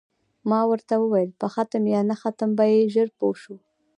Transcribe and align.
ما 0.49 0.59
ورته 0.71 0.93
وویل: 0.97 1.29
په 1.39 1.47
ختم 1.53 1.83
یا 1.93 2.01
نه 2.09 2.15
ختم 2.21 2.49
به 2.57 2.63
یې 2.73 2.91
ژر 2.93 3.07
پوه 3.17 3.35
شو. 3.41 3.55